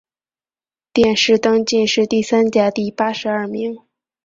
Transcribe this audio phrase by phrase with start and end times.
[0.93, 3.77] 殿试登进士第三甲第八十二名。